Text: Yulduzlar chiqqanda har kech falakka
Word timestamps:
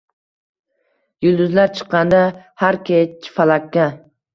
Yulduzlar 1.27 1.71
chiqqanda 1.77 2.25
har 2.67 2.83
kech 2.91 3.33
falakka 3.41 3.91